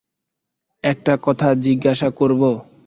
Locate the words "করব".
2.11-2.41